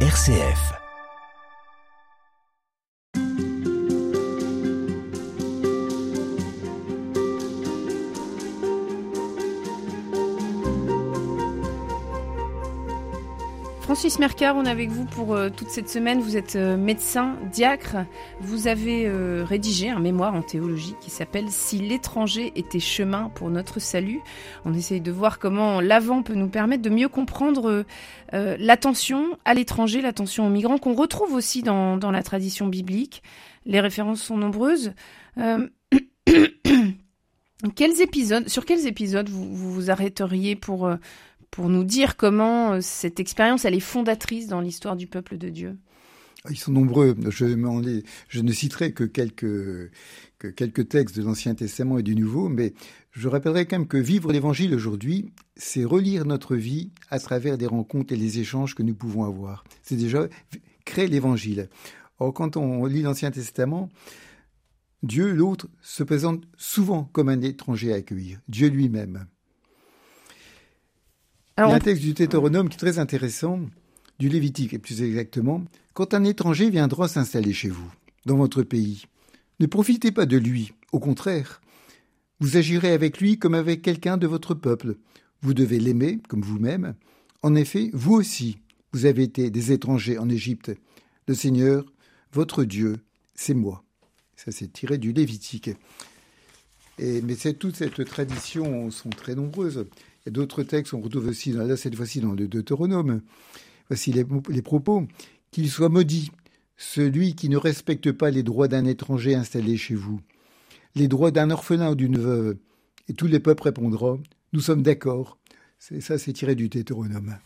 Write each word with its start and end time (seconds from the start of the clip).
RCF. 0.00 0.85
Francis 13.96 14.18
Mercard, 14.18 14.56
on 14.56 14.66
est 14.66 14.70
avec 14.70 14.90
vous 14.90 15.06
pour 15.06 15.34
euh, 15.34 15.48
toute 15.48 15.70
cette 15.70 15.88
semaine. 15.88 16.20
Vous 16.20 16.36
êtes 16.36 16.54
euh, 16.54 16.76
médecin, 16.76 17.38
diacre. 17.50 17.96
Vous 18.40 18.68
avez 18.68 19.06
euh, 19.06 19.42
rédigé 19.42 19.88
un 19.88 20.00
mémoire 20.00 20.34
en 20.34 20.42
théologie 20.42 20.94
qui 21.00 21.08
s'appelle 21.08 21.46
Si 21.48 21.78
l'étranger 21.78 22.52
était 22.56 22.78
chemin 22.78 23.30
pour 23.34 23.48
notre 23.48 23.80
salut. 23.80 24.20
On 24.66 24.74
essaye 24.74 25.00
de 25.00 25.10
voir 25.10 25.38
comment 25.38 25.80
l'avant 25.80 26.22
peut 26.22 26.34
nous 26.34 26.50
permettre 26.50 26.82
de 26.82 26.90
mieux 26.90 27.08
comprendre 27.08 27.86
l'attention 28.32 29.38
à 29.46 29.54
l'étranger, 29.54 30.02
l'attention 30.02 30.46
aux 30.46 30.50
migrants 30.50 30.76
qu'on 30.76 30.92
retrouve 30.92 31.32
aussi 31.32 31.62
dans, 31.62 31.96
la 31.98 32.22
tradition 32.22 32.66
biblique. 32.66 33.22
Les 33.64 33.80
références 33.80 34.20
sont 34.20 34.36
nombreuses. 34.36 34.92
quels 37.74 38.02
épisodes, 38.02 38.46
sur 38.46 38.66
quels 38.66 38.86
épisodes 38.86 39.30
vous 39.30 39.56
vous, 39.56 39.72
vous 39.72 39.90
arrêteriez 39.90 40.54
pour 40.54 40.86
pour 41.56 41.70
nous 41.70 41.84
dire 41.84 42.18
comment 42.18 42.74
euh, 42.74 42.80
cette 42.82 43.18
expérience 43.18 43.64
elle 43.64 43.74
est 43.74 43.80
fondatrice 43.80 44.46
dans 44.46 44.60
l'histoire 44.60 44.94
du 44.94 45.06
peuple 45.06 45.38
de 45.38 45.48
Dieu 45.48 45.78
ah, 46.44 46.50
ils 46.50 46.58
sont 46.58 46.70
nombreux. 46.70 47.16
Je, 47.28 48.40
ne 48.40 48.52
citerai 48.52 48.92
que 48.92 49.02
quelques, 49.02 49.90
que 50.38 50.46
quelques 50.46 50.88
textes 50.88 51.16
de 51.16 51.24
l'Ancien 51.24 51.56
Testament 51.56 51.98
et 51.98 52.04
du 52.04 52.14
Nouveau, 52.14 52.48
mais 52.48 52.72
je 53.10 53.26
rappellerai 53.26 53.66
quand 53.66 53.80
même 53.80 53.88
que 53.88 53.96
vivre 53.96 54.30
l'Évangile 54.30 54.72
aujourd'hui, 54.72 55.32
c'est 55.56 55.84
relire 55.84 56.24
notre 56.24 56.54
vie 56.54 56.92
à 57.10 57.18
travers 57.18 57.58
des 57.58 57.66
rencontres 57.66 58.12
et 58.12 58.16
les 58.16 58.38
échanges 58.38 58.76
que 58.76 58.84
nous 58.84 58.94
pouvons 58.94 59.24
avoir. 59.24 59.64
C'est 59.82 59.96
déjà 59.96 60.28
créer 60.84 61.08
l'Évangile. 61.08 61.68
Or, 62.20 62.32
quand 62.32 62.56
on 62.56 62.86
lit 62.86 63.02
l'Ancien 63.02 63.32
Testament, 63.32 63.88
Dieu, 65.02 65.32
l'autre, 65.32 65.66
se 65.82 66.04
présente 66.04 66.44
souvent 66.56 67.10
comme 67.12 67.28
un 67.28 67.40
étranger 67.40 67.92
à 67.92 67.96
accueillir, 67.96 68.38
Dieu 68.46 68.68
lui-même. 68.68 69.26
Il 71.58 71.62
y 71.62 71.62
a 71.62 71.74
un 71.74 71.78
texte 71.78 72.02
du 72.02 72.12
Deutéronome 72.12 72.68
qui 72.68 72.74
est 72.74 72.78
très 72.78 72.98
intéressant, 72.98 73.60
du 74.18 74.28
Lévitique 74.28 74.74
et 74.74 74.78
plus 74.78 75.00
exactement. 75.00 75.64
Quand 75.94 76.12
un 76.12 76.22
étranger 76.22 76.68
viendra 76.68 77.08
s'installer 77.08 77.54
chez 77.54 77.70
vous, 77.70 77.90
dans 78.26 78.36
votre 78.36 78.62
pays, 78.62 79.06
ne 79.58 79.64
profitez 79.64 80.12
pas 80.12 80.26
de 80.26 80.36
lui, 80.36 80.74
au 80.92 81.00
contraire. 81.00 81.62
Vous 82.40 82.58
agirez 82.58 82.92
avec 82.92 83.20
lui 83.22 83.38
comme 83.38 83.54
avec 83.54 83.80
quelqu'un 83.80 84.18
de 84.18 84.26
votre 84.26 84.52
peuple. 84.52 84.96
Vous 85.40 85.54
devez 85.54 85.78
l'aimer 85.78 86.18
comme 86.28 86.42
vous-même. 86.42 86.94
En 87.40 87.54
effet, 87.54 87.88
vous 87.94 88.12
aussi, 88.12 88.58
vous 88.92 89.06
avez 89.06 89.22
été 89.22 89.48
des 89.48 89.72
étrangers 89.72 90.18
en 90.18 90.28
Égypte. 90.28 90.72
Le 91.26 91.32
Seigneur, 91.32 91.86
votre 92.32 92.64
Dieu, 92.64 92.98
c'est 93.34 93.54
moi. 93.54 93.82
Ça, 94.36 94.52
c'est 94.52 94.70
tiré 94.70 94.98
du 94.98 95.14
Lévitique. 95.14 95.70
Et, 96.98 97.22
mais 97.22 97.34
c'est 97.34 97.54
toute 97.54 97.76
cette 97.76 98.04
tradition 98.04 98.90
sont 98.90 99.08
très 99.08 99.34
nombreuses. 99.34 99.86
D'autres 100.26 100.62
textes, 100.62 100.94
on 100.94 101.00
retrouve 101.00 101.28
aussi, 101.28 101.52
là, 101.52 101.76
cette 101.76 101.94
fois-ci, 101.94 102.20
dans 102.20 102.32
le 102.32 102.48
Deutéronome. 102.48 103.22
Voici 103.88 104.12
les, 104.12 104.24
les 104.48 104.62
propos. 104.62 105.06
Qu'il 105.52 105.70
soit 105.70 105.88
maudit, 105.88 106.30
celui 106.76 107.34
qui 107.34 107.48
ne 107.48 107.56
respecte 107.56 108.12
pas 108.12 108.30
les 108.30 108.42
droits 108.42 108.68
d'un 108.68 108.84
étranger 108.84 109.34
installé 109.34 109.76
chez 109.76 109.94
vous, 109.94 110.20
les 110.94 111.08
droits 111.08 111.30
d'un 111.30 111.50
orphelin 111.50 111.92
ou 111.92 111.94
d'une 111.94 112.18
veuve. 112.18 112.56
Et 113.08 113.14
tous 113.14 113.26
les 113.26 113.40
peuples 113.40 113.62
répondront 113.62 114.20
Nous 114.52 114.60
sommes 114.60 114.82
d'accord. 114.82 115.38
Ça, 115.78 116.18
c'est 116.18 116.32
tiré 116.32 116.54
du 116.54 116.68
Deutéronome. 116.68 117.36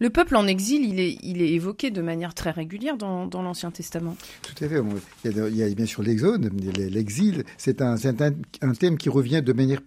Le 0.00 0.10
peuple 0.10 0.36
en 0.36 0.46
exil, 0.46 0.84
il 0.84 1.00
est, 1.42 1.52
évoqué 1.52 1.90
de 1.90 2.02
manière 2.02 2.34
très 2.34 2.50
régulière 2.50 2.96
dans, 2.96 3.42
l'Ancien 3.42 3.70
Testament. 3.70 4.16
Tout 4.42 4.64
à 4.64 4.68
fait. 4.68 4.80
Il 5.24 5.56
y 5.56 5.62
a, 5.62 5.68
bien 5.70 5.86
sûr 5.86 6.02
l'exode, 6.02 6.50
l'exil. 6.76 7.44
C'est 7.56 7.82
un, 7.82 7.96
thème 7.96 8.98
qui 8.98 9.08
revient 9.08 9.42
de 9.42 9.52
manière 9.52 9.80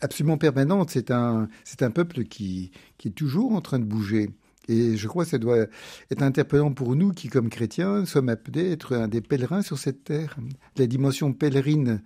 absolument 0.00 0.38
permanente. 0.38 0.90
C'est 0.90 1.10
un, 1.10 1.48
c'est 1.64 1.82
un 1.82 1.90
peuple 1.90 2.24
qui, 2.24 2.70
qui 2.98 3.08
est 3.08 3.12
toujours 3.12 3.52
en 3.52 3.60
train 3.60 3.78
de 3.78 3.84
bouger. 3.84 4.30
Et 4.68 4.96
je 4.96 5.08
crois 5.08 5.24
que 5.24 5.30
ça 5.30 5.38
doit 5.38 5.66
être 6.10 6.22
interpellant 6.22 6.72
pour 6.72 6.94
nous 6.94 7.12
qui, 7.12 7.28
comme 7.28 7.48
chrétiens, 7.48 8.04
sommes 8.04 8.28
appelés 8.28 8.70
à 8.70 8.72
être 8.72 8.96
un 8.96 9.08
des 9.08 9.20
pèlerins 9.20 9.62
sur 9.62 9.78
cette 9.78 10.04
terre. 10.04 10.36
La 10.76 10.86
dimension 10.86 11.32
pèlerine 11.32 12.02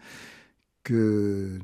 que 0.83 1.59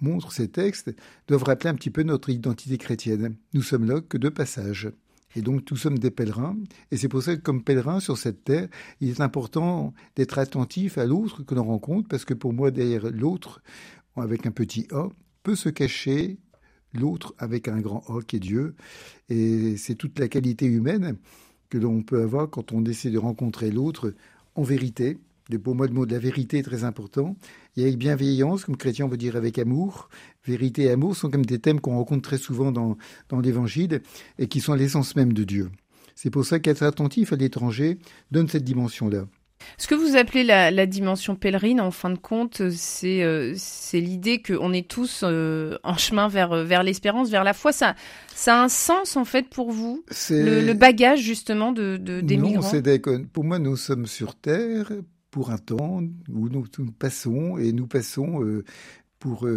montrent 0.00 0.32
ces 0.32 0.48
textes 0.48 0.94
doivent 1.28 1.44
rappeler 1.44 1.70
un 1.70 1.74
petit 1.74 1.90
peu 1.90 2.02
notre 2.02 2.30
identité 2.30 2.78
chrétienne. 2.78 3.36
Nous 3.52 3.62
sommes 3.62 3.84
là 3.84 4.00
que 4.00 4.18
de 4.18 4.28
passage. 4.28 4.90
Et 5.36 5.42
donc, 5.42 5.68
nous 5.70 5.76
sommes 5.76 5.98
des 5.98 6.10
pèlerins. 6.10 6.56
Et 6.90 6.96
c'est 6.96 7.08
pour 7.08 7.22
ça 7.22 7.36
que, 7.36 7.40
comme 7.40 7.64
pèlerins 7.64 8.00
sur 8.00 8.18
cette 8.18 8.44
terre, 8.44 8.68
il 9.00 9.10
est 9.10 9.20
important 9.20 9.92
d'être 10.16 10.38
attentif 10.38 10.96
à 10.98 11.06
l'autre 11.06 11.42
que 11.42 11.54
l'on 11.54 11.64
rencontre, 11.64 12.08
parce 12.08 12.24
que 12.24 12.34
pour 12.34 12.52
moi, 12.52 12.70
derrière 12.70 13.10
l'autre, 13.10 13.60
avec 14.16 14.46
un 14.46 14.52
petit 14.52 14.86
A, 14.92 15.08
peut 15.42 15.56
se 15.56 15.68
cacher 15.68 16.38
l'autre 16.92 17.34
avec 17.38 17.68
un 17.68 17.80
grand 17.80 18.04
O 18.08 18.20
qui 18.20 18.36
est 18.36 18.40
Dieu. 18.40 18.76
Et 19.28 19.76
c'est 19.76 19.96
toute 19.96 20.18
la 20.18 20.28
qualité 20.28 20.66
humaine 20.66 21.16
que 21.68 21.78
l'on 21.78 22.02
peut 22.02 22.22
avoir 22.22 22.48
quand 22.48 22.72
on 22.72 22.84
essaie 22.84 23.10
de 23.10 23.18
rencontrer 23.18 23.70
l'autre 23.70 24.14
en 24.54 24.62
vérité. 24.62 25.18
Pour 25.62 25.74
moi, 25.74 25.86
le 25.86 25.92
mot 25.92 26.06
de 26.06 26.12
la 26.12 26.18
vérité 26.18 26.58
est 26.58 26.62
très 26.62 26.84
important. 26.84 27.36
Et 27.76 27.82
avec 27.82 27.98
bienveillance, 27.98 28.64
comme 28.64 28.76
chrétien, 28.76 29.04
on 29.04 29.08
veut 29.08 29.16
dire 29.16 29.36
avec 29.36 29.58
amour. 29.58 30.08
Vérité 30.46 30.84
et 30.84 30.90
amour 30.90 31.16
sont 31.16 31.30
comme 31.30 31.44
des 31.44 31.58
thèmes 31.58 31.80
qu'on 31.80 31.96
rencontre 31.96 32.22
très 32.22 32.38
souvent 32.38 32.72
dans, 32.72 32.96
dans 33.28 33.40
l'Évangile 33.40 34.00
et 34.38 34.46
qui 34.46 34.60
sont 34.60 34.74
l'essence 34.74 35.16
même 35.16 35.32
de 35.32 35.44
Dieu. 35.44 35.70
C'est 36.14 36.30
pour 36.30 36.44
ça 36.44 36.60
qu'être 36.60 36.82
attentif 36.82 37.32
à 37.32 37.36
l'étranger 37.36 37.98
donne 38.30 38.48
cette 38.48 38.64
dimension-là. 38.64 39.26
Ce 39.78 39.86
que 39.86 39.94
vous 39.94 40.16
appelez 40.16 40.44
la, 40.44 40.86
dimension 40.86 41.36
pèlerine, 41.36 41.80
en 41.80 41.90
fin 41.90 42.10
de 42.10 42.18
compte, 42.18 42.70
c'est 42.70 43.22
euh, 43.22 43.54
l'idée 43.92 44.42
qu'on 44.42 44.72
est 44.72 44.88
tous 44.88 45.22
euh, 45.22 45.78
en 45.82 45.96
chemin 45.96 46.28
vers 46.28 46.52
euh, 46.52 46.64
vers 46.64 46.82
l'espérance, 46.82 47.30
vers 47.30 47.44
la 47.44 47.54
foi. 47.54 47.72
Ça 47.72 47.94
ça 48.34 48.60
a 48.60 48.64
un 48.64 48.68
sens 48.68 49.16
en 49.16 49.24
fait 49.24 49.48
pour 49.48 49.70
vous, 49.70 50.04
le, 50.30 50.60
le, 50.60 50.74
bagage 50.74 51.20
justement 51.20 51.72
de, 51.72 51.96
de 51.96 52.20
des 52.20 52.36
non, 52.36 52.48
migrants? 52.48 52.70
Pour 53.32 53.44
moi, 53.44 53.58
nous 53.58 53.76
sommes 53.76 54.06
sur 54.06 54.34
terre 54.34 54.92
pour 55.34 55.50
un 55.50 55.58
temps 55.58 56.00
où 56.32 56.48
nous, 56.48 56.64
nous 56.78 56.92
passons 56.92 57.58
et 57.58 57.72
nous 57.72 57.88
passons 57.88 58.62
pour 59.18 59.48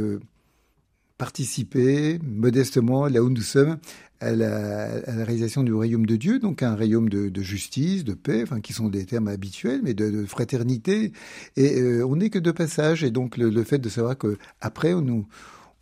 participer 1.19 2.17
modestement 2.23 3.05
là 3.05 3.21
où 3.21 3.29
nous 3.29 3.43
sommes 3.43 3.77
à 4.19 4.31
la, 4.31 4.87
réalisation 5.05 5.61
du 5.61 5.71
royaume 5.71 6.07
de 6.07 6.15
Dieu, 6.15 6.39
donc 6.39 6.63
un 6.63 6.75
royaume 6.75 7.09
de, 7.09 7.41
justice, 7.43 8.03
de 8.03 8.15
paix, 8.15 8.41
enfin, 8.41 8.59
qui 8.59 8.73
sont 8.73 8.89
des 8.89 9.05
termes 9.05 9.27
habituels, 9.27 9.81
mais 9.83 9.93
de, 9.93 10.25
fraternité. 10.25 11.11
Et 11.57 11.79
euh, 11.79 12.03
on 12.07 12.15
n'est 12.15 12.31
que 12.31 12.39
de 12.39 12.49
passage. 12.49 13.03
Et 13.03 13.11
donc 13.11 13.37
le, 13.37 13.63
fait 13.63 13.77
de 13.77 13.87
savoir 13.87 14.17
que 14.17 14.39
après, 14.61 14.95
nous, 14.95 15.27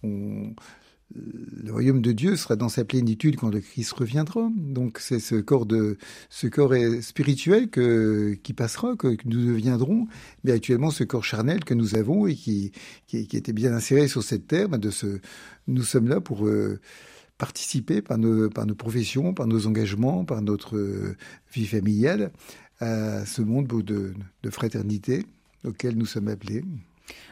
on, 0.04 0.54
le 1.14 1.72
royaume 1.72 2.02
de 2.02 2.12
Dieu 2.12 2.36
sera 2.36 2.56
dans 2.56 2.70
sa 2.70 2.84
plénitude 2.84 3.36
quand 3.36 3.50
le 3.50 3.60
Christ 3.60 3.92
reviendra. 3.94 4.50
Donc 4.56 4.98
c'est 5.00 5.20
ce 5.20 5.36
corps 5.36 5.66
de 5.66 5.98
ce 6.30 6.48
corps 6.48 6.74
spirituel 7.02 7.70
qui 7.70 8.54
passera, 8.54 8.96
que, 8.96 9.16
nous 9.26 9.46
deviendrons, 9.46 10.08
mais 10.44 10.52
actuellement 10.52 10.92
ce 10.92 11.04
corps 11.04 11.24
charnel 11.24 11.64
que 11.64 11.74
nous 11.74 11.96
avons 11.96 12.28
et 12.28 12.36
qui 12.36 12.72
qui, 13.08 13.18
était 13.18 13.54
bien 13.54 13.74
inséré 13.74 14.08
sur 14.08 14.24
cette 14.24 14.48
terre, 14.48 14.70
ben, 14.70 14.78
de 14.78 14.90
ce 14.90 15.20
nous 15.68 15.84
sommes 15.84 16.08
là 16.08 16.22
pour 16.22 16.48
euh, 16.48 16.80
participer 17.38 18.02
par 18.02 18.18
nos, 18.18 18.50
par 18.50 18.66
nos 18.66 18.76
professions, 18.76 19.34
par 19.34 19.48
nos 19.48 19.68
engagements, 19.68 20.26
par 20.26 20.42
notre 20.42 20.76
euh, 20.78 21.16
vie 21.54 21.68
familiale 21.68 22.32
à 22.80 23.26
ce 23.26 23.42
monde 23.42 23.68
de, 23.68 24.14
de 24.44 24.50
fraternité 24.50 25.26
auquel 25.64 25.98
nous 25.98 26.06
sommes 26.06 26.28
appelés. 26.28 26.64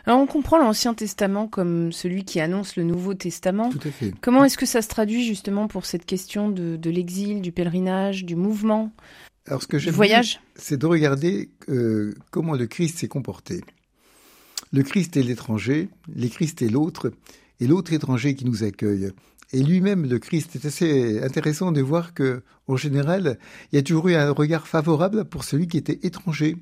Alors 0.06 0.20
on 0.20 0.26
comprend 0.26 0.58
l'Ancien 0.58 0.94
Testament 0.94 1.48
comme 1.48 1.92
celui 1.92 2.26
qui 2.26 2.40
annonce 2.40 2.76
le 2.76 2.84
Nouveau 2.84 3.14
Testament. 3.14 3.70
Tout 3.70 3.88
à 3.88 3.92
fait. 3.92 4.14
Comment 4.22 4.44
est-ce 4.44 4.58
que 4.58 4.66
ça 4.66 4.82
se 4.82 4.90
traduit 4.90 5.26
justement 5.26 5.68
pour 5.68 5.86
cette 5.86 6.06
question 6.06 6.50
de, 6.50 6.76
de 6.76 6.90
l'exil, 6.90 7.42
du 7.42 7.52
pèlerinage, 7.52 8.26
du 8.26 8.36
mouvement, 8.36 8.92
Alors, 9.48 9.62
ce 9.62 9.68
que 9.68 9.78
du 9.78 9.90
voyage? 9.92 10.42
C'est 10.56 10.78
de 10.78 10.86
regarder 10.86 11.50
euh, 11.70 12.14
comment 12.32 12.54
le 12.54 12.68
Christ 12.68 13.00
s'est 13.00 13.08
comporté. 13.08 13.62
Le 14.74 14.84
Christ 14.84 15.16
est 15.16 15.24
l'étranger, 15.24 15.90
le 16.14 16.28
Christ 16.28 16.62
est 16.62 16.70
l'autre, 16.70 17.14
et 17.60 17.68
l'autre 17.68 17.94
étranger 17.94 18.36
qui 18.36 18.46
nous 18.46 18.64
accueille. 18.64 19.12
Et 19.54 19.62
lui-même, 19.62 20.10
le 20.10 20.18
Christ, 20.18 20.56
est 20.56 20.66
assez 20.66 21.22
intéressant 21.22 21.72
de 21.72 21.80
voir 21.80 22.16
que, 22.16 22.42
en 22.68 22.76
général, 22.76 23.38
il 23.72 23.76
y 23.76 23.80
a 23.80 23.84
toujours 23.84 24.10
eu 24.10 24.16
un 24.16 24.32
regard 24.32 24.68
favorable 24.68 25.26
pour 25.26 25.44
celui 25.44 25.68
qui 25.68 25.78
était 25.78 26.00
étranger 26.02 26.58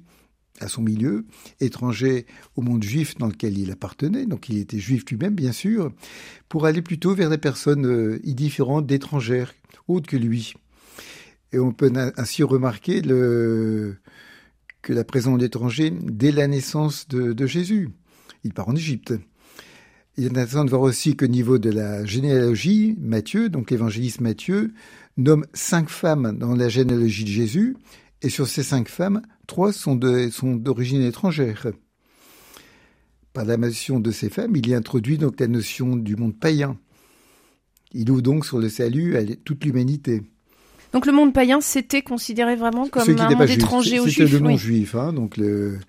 à 0.60 0.68
son 0.68 0.82
milieu, 0.82 1.26
étranger 1.60 2.26
au 2.56 2.62
monde 2.62 2.84
juif 2.84 3.18
dans 3.18 3.28
lequel 3.28 3.58
il 3.58 3.72
appartenait, 3.72 4.26
donc 4.26 4.50
il 4.50 4.58
était 4.58 4.80
juif 4.80 5.04
lui-même 5.10 5.34
bien 5.34 5.52
sûr, 5.52 5.92
pour 6.50 6.66
aller 6.66 6.82
plutôt 6.82 7.16
vers 7.16 7.30
des 7.30 7.38
personnes 7.38 7.86
euh, 7.86 8.20
différentes 8.24 8.86
d'étrangères, 8.86 9.54
autres 9.88 10.08
que 10.08 10.18
lui. 10.18 10.54
Et 11.54 11.60
on 11.60 11.74
peut 11.74 11.92
ainsi 12.18 12.44
remarquer 12.44 13.02
que 13.02 13.98
la 14.88 15.04
présence 15.04 15.38
d'étrangers 15.38 15.92
dès 15.92 16.32
la 16.32 16.48
naissance 16.48 17.08
de, 17.10 17.34
de 17.34 17.46
Jésus. 17.46 17.90
Il 18.44 18.54
part 18.54 18.70
en 18.70 18.76
Égypte. 18.76 19.14
Il 20.18 20.26
est 20.26 20.30
intéressant 20.30 20.66
de 20.66 20.70
voir 20.70 20.82
aussi 20.82 21.16
qu'au 21.16 21.28
niveau 21.28 21.58
de 21.58 21.70
la 21.70 22.06
généalogie, 22.06 22.96
Matthieu, 23.00 23.50
donc 23.50 23.72
l'évangéliste 23.72 24.22
Matthieu, 24.22 24.74
nomme 25.18 25.46
cinq 25.54 25.90
femmes 25.90 26.38
dans 26.38 26.56
la 26.56 26.70
généalogie 26.70 27.24
de 27.24 27.30
Jésus, 27.30 27.76
et 28.22 28.30
sur 28.30 28.48
ces 28.48 28.64
cinq 28.64 28.88
femmes, 28.88 29.22
trois 29.52 29.74
sont 29.74 29.96
d'origine 29.98 31.02
étrangère. 31.02 31.68
Par 33.34 33.44
la 33.44 33.58
mention 33.58 34.00
de 34.00 34.10
ces 34.10 34.30
femmes, 34.30 34.56
il 34.56 34.66
y 34.70 34.74
introduit 34.74 35.18
donc 35.18 35.42
la 35.42 35.48
notion 35.48 35.98
du 35.98 36.16
monde 36.16 36.40
païen. 36.40 36.78
Il 37.92 38.10
ouvre 38.12 38.22
donc 38.22 38.46
sur 38.46 38.60
le 38.60 38.70
salut 38.70 39.18
à 39.18 39.26
toute 39.44 39.66
l'humanité. 39.66 40.22
Donc 40.94 41.06
le 41.06 41.12
monde 41.12 41.34
païen, 41.34 41.60
c'était 41.60 42.02
considéré 42.02 42.56
vraiment 42.56 42.88
comme 42.88 43.10
un 43.20 43.30
monde 43.36 43.50
étranger 43.50 44.00
aux 44.00 44.06
Juifs. 44.06 44.20
C'était 44.20 44.32
le 44.32 44.40
monde 44.40 44.58
juif. 44.58 44.96
Hein, 44.96 45.12
donc 45.12 45.36
le... 45.36 45.80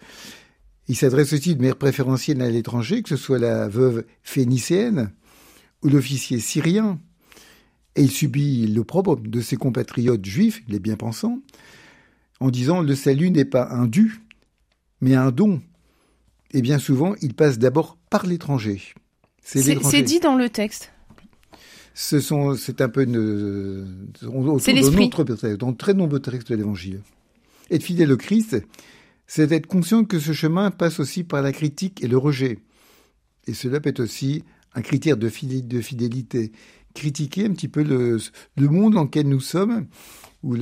Il 0.89 0.97
s'adresse 0.97 1.33
aussi 1.33 1.55
de 1.55 1.61
manière 1.61 1.77
préférentielle 1.77 2.43
à 2.43 2.51
l'étranger, 2.51 3.03
que 3.03 3.11
ce 3.11 3.17
soit 3.17 3.39
la 3.39 3.69
veuve 3.69 4.05
phénicéenne 4.25 5.13
ou 5.85 5.89
l'officier 5.89 6.41
syrien. 6.41 6.99
Et 7.95 8.03
il 8.03 8.11
subit 8.11 8.67
l'opprobre 8.67 9.21
de 9.21 9.41
ses 9.41 9.57
compatriotes 9.57 10.25
juifs, 10.25 10.63
les 10.67 10.81
bien-pensants, 10.81 11.39
en 12.43 12.51
disant 12.51 12.81
le 12.81 12.95
salut 12.95 13.31
n'est 13.31 13.45
pas 13.45 13.69
un 13.71 13.87
dû, 13.87 14.21
mais 15.01 15.15
un 15.15 15.31
don. 15.31 15.63
Et 16.51 16.61
bien 16.61 16.79
souvent, 16.79 17.15
il 17.23 17.35
passe 17.35 17.59
d'abord 17.59 17.97
par 18.11 18.27
l'étranger. 18.27 18.83
C'est 19.43 20.03
dit 20.03 20.21
dans 20.21 20.37
le 20.37 20.51
texte. 20.51 20.93
Ce 21.95 22.21
sont, 22.21 22.57
c'est 22.57 22.81
un 22.81 22.89
peu 22.89 23.03
une, 23.03 24.13
c'est 24.59 24.73
l'esprit. 24.73 25.11
Dans 25.59 25.73
très 25.73 25.95
nombreux 25.95 26.21
textes 26.21 26.51
de 26.51 26.57
l'Évangile. 26.57 27.01
Être 27.71 27.83
fidèle 27.83 28.11
au 28.11 28.17
Christ, 28.17 28.57
c'est 29.27 29.53
être 29.53 29.67
conscient 29.67 30.05
que 30.05 30.19
ce 30.19 30.33
chemin 30.33 30.71
passe 30.71 31.01
aussi 31.01 31.23
par 31.23 31.43
la 31.43 31.53
critique 31.53 32.03
et 32.03 32.09
le 32.09 32.19
rejet. 32.19 32.59
Et 33.47 33.55
cela 33.55 33.81
peut 33.81 33.91
être 33.91 34.01
aussi 34.01 34.43
un 34.75 34.83
critère 34.83 35.17
de 35.17 35.29
fidélité. 35.29 36.53
Critiquer 36.95 37.47
un 37.47 37.53
petit 37.53 37.69
peu 37.69 37.83
le, 37.83 38.19
le 38.57 38.69
monde 38.69 38.95
dans 38.95 39.05
lequel 39.05 39.29
nous 39.29 39.41
sommes, 39.41 39.87
ou 40.43 40.55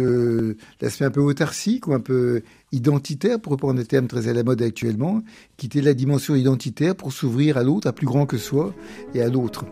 l'aspect 0.80 1.04
un 1.04 1.10
peu 1.10 1.20
autarcique 1.20 1.86
ou 1.86 1.94
un 1.94 2.00
peu 2.00 2.42
identitaire, 2.72 3.40
pour 3.40 3.52
reprendre 3.52 3.78
des 3.78 3.86
termes 3.86 4.08
très 4.08 4.28
à 4.28 4.32
la 4.32 4.42
mode 4.42 4.62
actuellement, 4.62 5.22
quitter 5.56 5.80
la 5.80 5.94
dimension 5.94 6.34
identitaire 6.34 6.94
pour 6.94 7.12
s'ouvrir 7.12 7.56
à 7.56 7.62
l'autre, 7.62 7.86
à 7.88 7.92
plus 7.92 8.06
grand 8.06 8.26
que 8.26 8.38
soi 8.38 8.74
et 9.14 9.22
à 9.22 9.28
l'autre. 9.28 9.64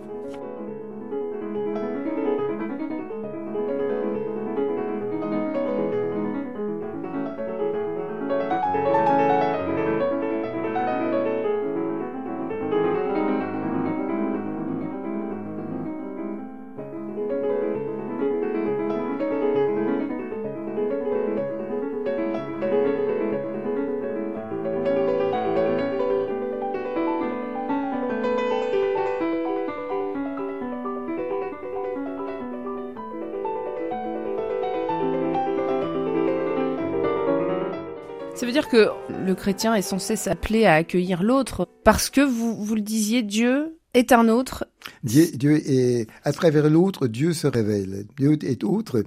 Ça 38.38 38.46
veut 38.46 38.52
dire 38.52 38.68
que 38.68 38.86
le 39.26 39.34
chrétien 39.34 39.74
est 39.74 39.82
censé 39.82 40.14
s'appeler 40.14 40.64
à 40.64 40.74
accueillir 40.74 41.24
l'autre 41.24 41.68
parce 41.82 42.08
que 42.08 42.20
vous, 42.20 42.54
vous 42.54 42.76
le 42.76 42.80
disiez, 42.80 43.24
Dieu 43.24 43.80
est 43.94 44.12
un 44.12 44.28
autre. 44.28 44.64
Dieu, 45.02 45.26
Dieu 45.34 45.56
est, 45.68 46.06
à 46.22 46.32
travers 46.32 46.70
l'autre, 46.70 47.08
Dieu 47.08 47.32
se 47.32 47.48
révèle. 47.48 48.06
Dieu 48.16 48.38
est 48.44 48.62
autre. 48.62 49.02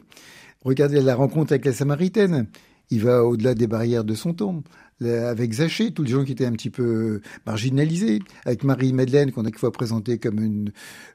Regardez 0.66 1.00
la 1.00 1.16
rencontre 1.16 1.54
avec 1.54 1.64
la 1.64 1.72
Samaritaine. 1.72 2.48
Il 2.90 3.04
va 3.04 3.24
au-delà 3.24 3.56
des 3.56 3.68
barrières 3.68 4.04
de 4.04 4.16
son 4.16 4.34
temps. 4.34 4.64
Avec 5.02 5.54
Zachée, 5.54 5.92
tous 5.92 6.04
les 6.04 6.12
gens 6.12 6.24
qui 6.24 6.32
étaient 6.32 6.46
un 6.46 6.52
petit 6.52 6.70
peu 6.70 7.22
marginalisés. 7.46 8.20
Avec 8.46 8.64
Marie-Madeleine, 8.64 9.32
qu'on 9.32 9.42
a 9.42 9.46
quelquefois 9.46 9.72
présentée 9.72 10.20
comme 10.20 10.40
une, 10.40 10.72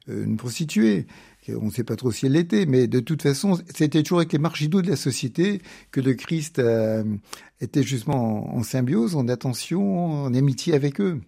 une 0.08 0.36
prostituée. 0.36 1.06
On 1.48 1.66
ne 1.66 1.70
sait 1.70 1.84
pas 1.84 1.96
trop 1.96 2.10
si 2.10 2.26
elle 2.26 2.32
l'était, 2.32 2.66
mais 2.66 2.88
de 2.88 2.98
toute 3.00 3.22
façon, 3.22 3.58
c'était 3.72 4.02
toujours 4.02 4.18
avec 4.18 4.32
les 4.32 4.38
marginaux 4.38 4.82
de 4.82 4.90
la 4.90 4.96
société 4.96 5.62
que 5.92 6.00
le 6.00 6.14
Christ 6.14 6.58
euh, 6.58 7.04
était 7.60 7.84
justement 7.84 8.56
en, 8.56 8.62
symbiose, 8.64 9.14
en 9.14 9.28
attention, 9.28 10.24
en 10.24 10.34
amitié 10.34 10.74
avec 10.74 11.00
eux, 11.00 11.20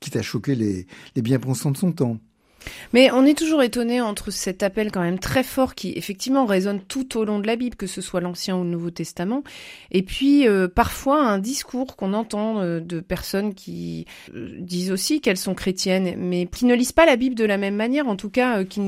quitte 0.00 0.16
à 0.16 0.22
choquer 0.22 0.54
les 0.54 1.22
bien-pensants 1.22 1.72
de 1.72 1.76
son 1.76 1.92
temps. 1.92 2.18
Mais 2.92 3.10
on 3.10 3.24
est 3.24 3.36
toujours 3.36 3.62
étonné 3.62 4.00
entre 4.00 4.30
cet 4.30 4.62
appel 4.62 4.90
quand 4.90 5.00
même 5.00 5.18
très 5.18 5.42
fort 5.42 5.74
qui 5.74 5.92
effectivement 5.96 6.46
résonne 6.46 6.80
tout 6.80 7.18
au 7.18 7.24
long 7.24 7.38
de 7.38 7.46
la 7.46 7.56
Bible, 7.56 7.76
que 7.76 7.86
ce 7.86 8.00
soit 8.00 8.20
l'Ancien 8.20 8.56
ou 8.56 8.62
le 8.62 8.70
Nouveau 8.70 8.90
Testament, 8.90 9.42
et 9.90 10.02
puis 10.02 10.46
euh, 10.46 10.68
parfois 10.68 11.22
un 11.22 11.38
discours 11.38 11.96
qu'on 11.96 12.12
entend 12.12 12.60
euh, 12.60 12.80
de 12.80 13.00
personnes 13.00 13.54
qui 13.54 14.06
euh, 14.34 14.56
disent 14.58 14.90
aussi 14.90 15.20
qu'elles 15.20 15.36
sont 15.36 15.54
chrétiennes, 15.54 16.14
mais 16.16 16.46
qui 16.46 16.64
ne 16.64 16.74
lisent 16.74 16.92
pas 16.92 17.06
la 17.06 17.16
Bible 17.16 17.34
de 17.34 17.44
la 17.44 17.58
même 17.58 17.76
manière, 17.76 18.08
en 18.08 18.16
tout 18.16 18.30
cas 18.30 18.64
qui, 18.64 18.82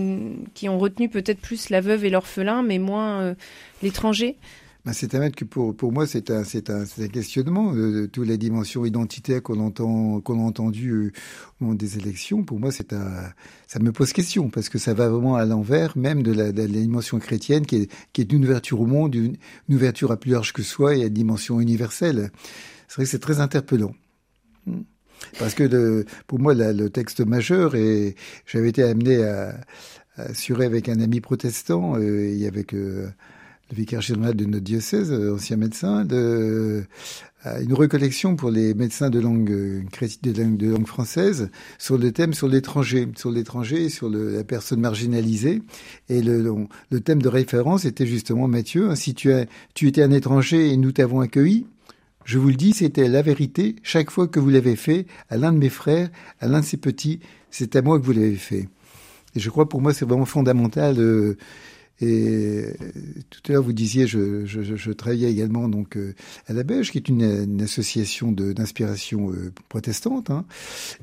qui 0.55 0.69
ont 0.69 0.79
retenu 0.79 1.09
peut-être 1.09 1.41
plus 1.41 1.71
la 1.71 1.81
veuve 1.81 2.05
et 2.05 2.11
l'orphelin, 2.11 2.63
mais 2.63 2.79
moins 2.79 3.35
l'étranger. 3.83 4.37
Ben, 4.85 4.95
c'est 4.95 5.15
un 5.15 5.31
que 5.31 5.45
pour, 5.45 5.77
pour 5.77 5.93
moi, 5.93 6.07
c'est 6.07 6.31
un, 6.31 6.43
c'est 6.43 6.71
un, 6.71 6.85
un, 6.85 7.09
questionnement 7.09 7.75
de, 7.75 8.07
toutes 8.07 8.27
les 8.27 8.39
dimensions 8.39 8.87
identitaires 8.87 9.43
qu'on 9.43 9.61
entend, 9.61 10.21
qu'on 10.21 10.43
a 10.43 10.43
entendues 10.43 10.93
euh, 10.93 11.13
au 11.61 11.65
moment 11.65 11.75
des 11.75 11.99
élections. 11.99 12.45
Pour 12.45 12.59
moi, 12.59 12.73
c'est 12.73 12.95
un, 12.95 13.31
ça 13.67 13.79
me 13.79 13.93
pose 13.93 14.13
question 14.15 14.49
parce 14.49 14.71
que 14.71 14.79
ça 14.79 14.95
va 14.95 15.09
vraiment 15.09 15.37
à 15.37 15.45
l'envers 15.45 15.99
même 15.99 16.23
de 16.23 16.33
la, 16.33 16.51
dimension 16.53 17.19
chrétienne 17.19 17.67
qui 17.67 17.77
est, 17.77 17.93
qui 18.15 18.23
est 18.23 18.33
une 18.33 18.45
ouverture 18.45 18.81
au 18.81 18.87
monde, 18.87 19.15
une, 19.15 19.37
une 19.69 19.75
ouverture 19.75 20.13
à 20.13 20.17
plus 20.17 20.31
large 20.31 20.55
que 20.55 20.63
soi 20.63 20.97
et 20.97 21.05
à 21.05 21.09
dimension 21.11 21.61
universelle. 21.61 22.31
C'est 22.89 22.95
vrai 22.97 23.05
que 23.05 23.11
c'est 23.11 23.19
très 23.19 23.41
interpellant. 23.41 23.95
Parce 25.39 25.55
que 25.55 26.05
pour 26.27 26.39
moi, 26.39 26.55
le 26.55 26.89
texte 26.89 27.21
majeur, 27.21 27.75
et 27.75 28.17
j'avais 28.47 28.71
été 28.71 28.83
amené 28.83 29.23
à, 29.23 29.61
à 30.17 30.23
assurer 30.23 30.65
avec 30.65 30.89
un 30.89 31.01
ami 31.01 31.21
protestant 31.21 31.97
euh, 31.97 32.35
et 32.37 32.47
avec 32.47 32.75
euh, 32.75 33.09
le 33.71 33.77
vicaire 33.77 34.01
général 34.01 34.35
de 34.35 34.45
notre 34.45 34.65
diocèse, 34.65 35.13
euh, 35.13 35.35
ancien 35.35 35.57
médecin, 35.57 36.05
de, 36.05 36.85
euh, 37.47 37.63
une 37.63 37.73
recollection 37.73 38.37
pour 38.37 38.51
les 38.51 38.75
médecins 38.75 39.11
de 39.11 39.21
langue, 39.21 39.51
euh, 39.51 39.83
de 40.23 40.71
langue, 40.71 40.87
française 40.87 41.51
sur 41.79 41.97
le 41.97 42.13
thème 42.13 42.35
sur 42.35 42.49
l'étranger, 42.49 43.09
sur 43.17 43.31
l'étranger, 43.31 43.89
sur 43.89 44.11
la 44.11 44.45
personne 44.45 44.81
marginalisée. 44.81 45.63
Et 46.09 46.21
le, 46.23 46.67
thème 47.01 47.23
de 47.23 47.29
référence 47.29 47.85
était 47.85 48.07
justement 48.07 48.49
Mathieu, 48.49 48.91
hein, 48.91 48.97
si 48.97 49.15
tu, 49.15 49.33
as, 49.33 49.47
tu 49.75 49.87
étais 49.87 50.03
un 50.03 50.11
étranger 50.11 50.71
et 50.71 50.77
nous 50.77 50.93
t'avons 50.93 51.21
accueilli, 51.21 51.67
je 52.25 52.39
vous 52.39 52.49
le 52.49 52.55
dis, 52.55 52.73
c'était 52.73 53.09
la 53.09 53.23
vérité. 53.23 53.77
Chaque 53.83 54.11
fois 54.11 54.29
que 54.29 54.39
vous 54.39 54.51
l'avez 54.51 54.77
fait 54.77 55.07
à 55.31 55.37
l'un 55.37 55.53
de 55.53 55.59
mes 55.59 55.71
frères, 55.71 56.11
à 56.41 56.49
l'un 56.49 56.61
de 56.61 56.65
ses 56.65 56.77
petits, 56.77 57.21
c'est 57.51 57.75
à 57.77 57.83
moi 57.83 57.99
que 57.99 58.05
vous 58.05 58.13
l'avez 58.13 58.37
fait. 58.37 58.69
Et 59.35 59.41
je 59.41 59.49
crois 59.49 59.69
pour 59.69 59.81
moi 59.81 59.95
c'est 59.95 60.05
vraiment 60.05 60.27
fondamental. 60.27 60.99
Et 62.01 62.65
tout 63.29 63.41
à 63.49 63.53
l'heure, 63.53 63.63
vous 63.63 63.73
disiez, 63.73 64.07
je, 64.07 64.47
je, 64.47 64.63
je, 64.63 64.93
travaillais 64.93 65.31
également 65.31 65.69
donc 65.69 65.97
euh, 65.97 66.15
à 66.47 66.55
la 66.55 66.63
Beige, 66.63 66.93
qui 66.93 66.99
est 66.99 67.09
une, 67.09 67.23
une 67.23 67.63
association 67.63 68.33
d'inspiration 68.33 69.31
euh, 69.31 69.53
protestante, 69.69 70.31
hein, 70.31 70.47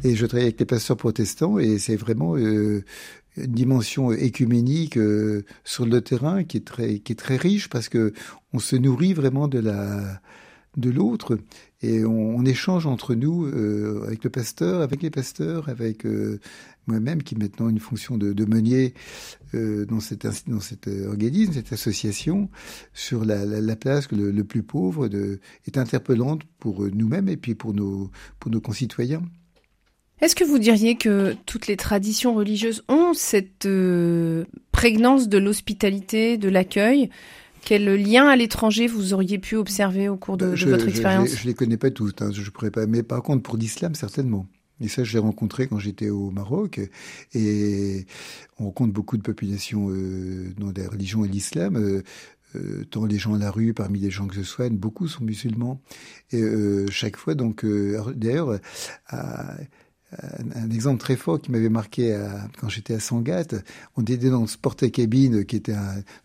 et 0.04 0.16
je 0.16 0.26
travaille 0.26 0.46
avec 0.46 0.60
les 0.60 0.66
pasteurs 0.66 0.98
protestants, 0.98 1.60
et 1.60 1.78
c'est 1.78 1.96
vraiment 1.96 2.36
euh, 2.36 2.84
une 3.38 3.54
dimension 3.54 4.12
écuménique 4.12 4.98
sur 5.64 5.86
le 5.86 6.02
terrain 6.02 6.44
qui 6.44 6.58
est 6.58 6.66
très 6.66 6.98
qui 6.98 7.12
est 7.14 7.16
très 7.16 7.38
riche 7.38 7.70
parce 7.70 7.88
que 7.88 8.12
on 8.52 8.58
se 8.58 8.76
nourrit 8.76 9.14
vraiment 9.14 9.48
de 9.48 9.60
la 9.60 10.20
de 10.78 10.90
l'autre 10.90 11.40
et 11.82 12.06
on, 12.06 12.46
échange 12.46 12.86
entre 12.86 13.14
nous 13.14 13.46
avec 14.06 14.24
le 14.24 14.30
pasteur, 14.30 14.82
avec 14.82 15.02
les 15.02 15.10
pasteurs, 15.10 15.70
avec 15.70 16.06
moi-même 16.88 17.22
qui 17.22 17.36
maintenant 17.36 17.70
une 17.70 17.80
fonction 17.80 18.18
de, 18.18 18.46
meunier 18.46 18.94
euh, 19.54 19.86
dans, 19.86 20.00
cet, 20.00 20.26
dans 20.48 20.60
cet 20.60 20.88
organisme, 20.88 21.54
cette 21.54 21.74
association, 21.74 22.50
sur 22.94 23.26
la, 23.26 23.46
la, 23.46 23.62
la 23.62 23.76
place 23.76 24.08
que 24.08 24.16
le, 24.16 24.32
le, 24.32 24.44
plus 24.44 24.64
pauvre 24.64 25.08
de, 25.08 25.40
est 25.68 25.78
interpellante 25.78 26.42
pour 26.60 26.82
nous-mêmes 26.82 27.30
et 27.30 27.38
puis 27.38 27.56
pour 27.56 27.74
nos, 27.74 28.10
pour 28.40 28.52
nos 28.52 28.62
concitoyens. 28.62 29.22
Est-ce 30.20 30.36
que 30.36 30.44
vous 30.44 30.58
diriez 30.58 30.96
que 30.96 31.36
toutes 31.46 31.68
les 31.68 31.78
traditions 31.78 32.34
religieuses 32.34 32.84
ont 32.88 33.14
cette 33.14 33.68
euh, 33.68 34.46
prégnance 34.72 35.30
de 35.30 35.38
l'hospitalité, 35.38 36.38
de 36.38 36.50
l'accueil? 36.50 37.10
Quel 37.68 37.96
lien 37.96 38.30
à 38.30 38.38
l'étranger 38.38 38.88
vous 38.88 39.14
auriez 39.14 39.40
pu 39.40 39.58
observer 39.58 40.08
au 40.08 40.16
cours 40.16 40.38
de, 40.38 40.52
de 40.52 40.56
je, 40.56 40.70
votre 40.70 40.88
expérience 40.88 41.36
Je 41.36 41.44
ne 41.44 41.48
les 41.48 41.54
connais 41.54 41.76
pas 41.76 41.92
toutes, 41.92 42.22
hein, 42.22 42.32
je 42.32 42.50
pourrais 42.50 42.72
pas. 42.72 42.88
Mais 42.88 43.04
par 43.04 43.22
contre, 43.22 43.44
pour 43.44 43.58
l'islam, 43.58 43.94
certainement. 43.94 44.48
Et 44.80 44.88
ça, 44.88 45.04
je 45.04 45.12
l'ai 45.12 45.20
rencontré 45.20 45.68
quand 45.68 45.78
j'étais 45.78 46.10
au 46.10 46.32
Maroc. 46.32 46.80
Et 47.34 48.06
on 48.58 48.66
rencontre 48.66 48.94
beaucoup 48.94 49.18
de 49.18 49.22
populations 49.22 49.90
euh, 49.90 50.54
dans 50.58 50.72
la 50.74 50.88
religion 50.88 51.26
et 51.26 51.28
l'islam. 51.28 51.76
Euh, 51.76 52.04
euh, 52.56 52.86
tant 52.90 53.06
les 53.06 53.18
gens 53.18 53.34
à 53.34 53.38
la 53.38 53.52
rue, 53.52 53.74
parmi 53.74 54.00
les 54.00 54.12
gens 54.12 54.28
que 54.28 54.36
je 54.36 54.44
soigne, 54.44 54.78
beaucoup 54.78 55.10
sont 55.10 55.26
musulmans. 55.26 55.82
Et 56.32 56.42
euh, 56.42 56.88
chaque 56.90 57.18
fois, 57.18 57.36
donc, 57.36 57.66
euh, 57.66 58.02
d'ailleurs, 58.16 58.60
un, 60.56 60.70
exemple 60.70 61.00
très 61.00 61.16
fort 61.16 61.42
qui 61.42 61.52
m'avait 61.52 61.70
marqué 61.70 62.14
à, 62.14 62.48
quand 62.60 62.70
j'étais 62.70 62.94
à 62.94 63.00
Sangatte. 63.00 63.56
On 63.96 64.04
était 64.04 64.30
dans 64.30 64.48
ce 64.48 64.58
porte-cabine 64.58 65.46
qui 65.46 65.58
était 65.58 65.76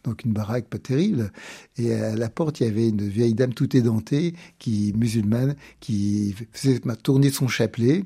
donc 0.04 0.24
une 0.24 0.32
baraque 0.32 0.66
pas 0.66 0.78
terrible. 0.78 1.32
Et 1.76 1.94
à 1.94 2.14
la 2.14 2.28
porte, 2.28 2.60
il 2.60 2.66
y 2.66 2.70
avait 2.70 2.88
une 2.88 3.08
vieille 3.08 3.34
dame 3.34 3.54
tout 3.54 3.76
édentée, 3.76 4.34
qui 4.58 4.92
musulmane, 4.96 5.56
qui 5.80 6.34
faisait 6.52 6.80
tourner 7.02 7.30
son 7.30 7.48
chapelet. 7.48 8.04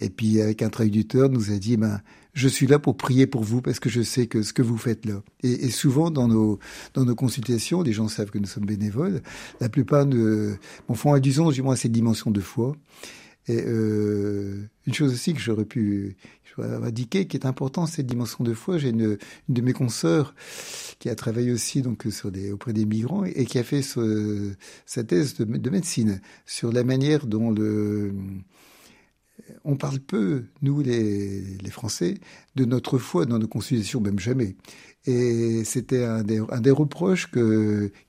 Et 0.00 0.10
puis, 0.10 0.40
avec 0.40 0.62
un 0.62 0.68
traducteur, 0.68 1.28
nous 1.28 1.50
a 1.50 1.56
dit, 1.56 1.76
ben, 1.76 2.00
je 2.34 2.48
suis 2.48 2.66
là 2.66 2.78
pour 2.78 2.96
prier 2.96 3.26
pour 3.26 3.42
vous 3.42 3.62
parce 3.62 3.80
que 3.80 3.88
je 3.88 4.02
sais 4.02 4.26
que 4.26 4.42
ce 4.42 4.52
que 4.52 4.62
vous 4.62 4.76
faites 4.76 5.06
là. 5.06 5.22
Et, 5.42 5.66
et 5.66 5.70
souvent 5.70 6.10
dans 6.10 6.28
nos 6.28 6.58
dans 6.92 7.06
nos 7.06 7.14
consultations, 7.14 7.80
les 7.80 7.92
gens 7.92 8.08
savent 8.08 8.30
que 8.30 8.38
nous 8.38 8.46
sommes 8.46 8.66
bénévoles. 8.66 9.22
La 9.60 9.70
plupart 9.70 10.04
de 10.04 10.56
bon, 10.86 10.94
font 10.94 11.14
allusion, 11.14 11.50
du 11.50 11.62
moins, 11.62 11.72
à 11.72 11.76
cette 11.76 11.92
dimension 11.92 12.30
de 12.30 12.40
foi. 12.40 12.76
Et 13.48 13.62
euh, 13.64 14.68
une 14.86 14.94
chose 14.94 15.12
aussi 15.12 15.32
que 15.34 15.40
j'aurais 15.40 15.64
pu 15.64 16.16
indiquer, 16.58 17.26
qui 17.26 17.36
est 17.36 17.46
important, 17.46 17.86
cette 17.86 18.06
dimension 18.06 18.42
de 18.44 18.54
foi. 18.54 18.78
J'ai 18.78 18.90
une, 18.90 19.18
de 19.48 19.60
mes 19.60 19.72
consoeurs 19.72 20.34
qui 20.98 21.08
a 21.08 21.14
travaillé 21.14 21.52
aussi 21.52 21.82
donc 21.82 22.06
auprès 22.52 22.72
des 22.72 22.84
migrants 22.84 23.24
et 23.24 23.44
qui 23.44 23.58
a 23.58 23.62
fait 23.62 23.82
sa 23.82 25.04
thèse 25.04 25.36
de, 25.36 25.70
médecine 25.70 26.20
sur 26.46 26.72
la 26.72 26.84
manière 26.84 27.26
dont 27.26 27.50
le 27.50 28.12
on 29.64 29.76
parle 29.76 30.00
peu, 30.00 30.44
nous 30.62 30.80
les, 30.80 31.58
Français, 31.70 32.14
de 32.54 32.64
notre 32.64 32.98
foi 32.98 33.26
dans 33.26 33.38
nos 33.38 33.48
constitutions, 33.48 34.00
même 34.00 34.18
jamais. 34.18 34.56
Et 35.08 35.62
c'était 35.64 36.04
un 36.04 36.24
des, 36.24 36.70
reproches 36.70 37.30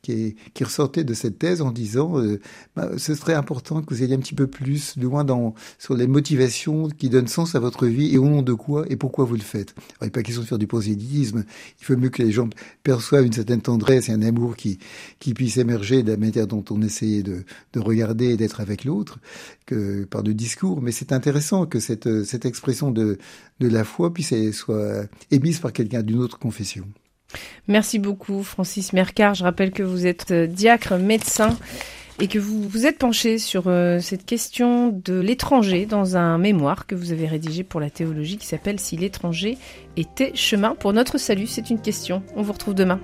qui, 0.01 0.35
ressortait 0.59 1.03
de 1.03 1.13
cette 1.13 1.37
thèse 1.37 1.61
en 1.61 1.71
disant 1.71 2.19
euh, 2.19 2.39
bah, 2.75 2.89
ce 2.97 3.13
serait 3.13 3.35
important 3.35 3.83
que 3.83 3.93
vous 3.93 4.01
ayez 4.01 4.15
un 4.15 4.19
petit 4.19 4.33
peu 4.33 4.47
plus 4.47 4.95
loin 4.97 5.23
dans, 5.23 5.53
sur 5.77 5.95
les 5.95 6.07
motivations 6.07 6.87
qui 6.87 7.09
donnent 7.09 7.27
sens 7.27 7.53
à 7.53 7.59
votre 7.59 7.85
vie 7.85 8.15
et 8.15 8.17
au 8.17 8.25
nom 8.25 8.41
de 8.41 8.53
quoi 8.53 8.85
et 8.89 8.95
pourquoi 8.95 9.25
vous 9.25 9.35
le 9.35 9.41
faites. 9.41 9.75
Il 10.01 10.05
n'est 10.05 10.09
pas 10.09 10.23
question 10.23 10.41
de 10.41 10.47
faire 10.47 10.57
du 10.57 10.65
prosélytisme. 10.65 11.45
Il 11.79 11.85
faut 11.85 11.95
mieux 11.95 12.09
que 12.09 12.23
les 12.23 12.31
gens 12.31 12.49
perçoivent 12.81 13.25
une 13.25 13.33
certaine 13.33 13.61
tendresse 13.61 14.09
et 14.09 14.11
un 14.11 14.23
amour 14.23 14.55
qui, 14.55 14.79
puisse 15.35 15.57
émerger 15.57 16.01
de 16.01 16.11
la 16.11 16.17
manière 16.17 16.47
dont 16.47 16.65
on 16.71 16.81
essayait 16.81 17.21
de, 17.21 17.43
de 17.73 17.79
regarder 17.79 18.29
et 18.29 18.37
d'être 18.37 18.59
avec 18.59 18.85
l'autre 18.85 19.19
que 19.67 20.05
par 20.05 20.23
de 20.23 20.31
discours. 20.31 20.81
Mais 20.81 20.91
c'est 20.91 21.11
intéressant 21.17 21.65
que 21.65 21.79
cette, 21.79 22.23
cette 22.23 22.45
expression 22.45 22.91
de, 22.91 23.17
de 23.59 23.67
la 23.67 23.83
foi 23.83 24.13
puisse 24.13 24.33
soit 24.51 25.07
émise 25.31 25.59
par 25.59 25.73
quelqu'un 25.73 26.01
d'une 26.01 26.19
autre 26.19 26.39
confession. 26.39 26.85
Merci 27.67 27.99
beaucoup, 27.99 28.43
Francis 28.43 28.93
Mercard. 28.93 29.35
Je 29.35 29.43
rappelle 29.43 29.71
que 29.71 29.83
vous 29.83 30.05
êtes 30.05 30.31
euh, 30.31 30.47
diacre, 30.47 30.95
médecin 30.95 31.57
et 32.19 32.27
que 32.27 32.39
vous 32.39 32.67
vous 32.67 32.85
êtes 32.85 32.97
penché 32.97 33.37
sur 33.37 33.67
euh, 33.67 33.99
cette 33.99 34.25
question 34.25 34.89
de 34.89 35.19
l'étranger 35.19 35.85
dans 35.85 36.17
un 36.17 36.37
mémoire 36.37 36.87
que 36.87 36.95
vous 36.95 37.11
avez 37.11 37.27
rédigé 37.27 37.63
pour 37.63 37.79
la 37.79 37.89
théologie 37.89 38.37
qui 38.37 38.47
s'appelle 38.47 38.79
Si 38.79 38.97
l'étranger 38.97 39.57
était 39.97 40.31
chemin 40.35 40.75
pour 40.75 40.93
notre 40.93 41.17
salut. 41.17 41.47
C'est 41.47 41.69
une 41.69 41.81
question. 41.81 42.23
On 42.35 42.41
vous 42.41 42.53
retrouve 42.53 42.75
demain. 42.75 42.99